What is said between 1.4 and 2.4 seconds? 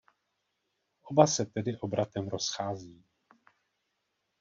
tedy obratem